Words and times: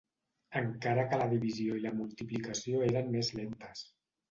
Encara 0.61 1.03
que 1.11 1.19
la 1.23 1.27
divisió 1.35 1.77
i 1.81 1.85
la 1.85 1.93
multiplicació 1.99 2.83
eren 2.89 3.15
més 3.19 3.33
lentes. 3.39 3.89